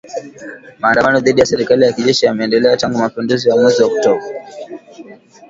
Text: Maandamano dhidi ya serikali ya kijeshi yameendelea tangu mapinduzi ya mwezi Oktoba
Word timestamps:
Maandamano 0.79 1.19
dhidi 1.19 1.39
ya 1.39 1.45
serikali 1.45 1.85
ya 1.85 1.93
kijeshi 1.93 2.25
yameendelea 2.25 2.77
tangu 2.77 2.97
mapinduzi 2.97 3.49
ya 3.49 3.55
mwezi 3.55 3.83
Oktoba 3.83 4.23